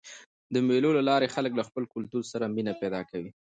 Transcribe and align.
د 0.53 0.55
مېلو 0.67 0.89
له 0.97 1.01
لاري 1.09 1.27
خلک 1.35 1.51
له 1.55 1.63
خپل 1.69 1.83
کلتور 1.93 2.23
سره 2.31 2.53
مینه 2.55 2.73
پیدا 2.81 3.01
کوي. 3.09 3.29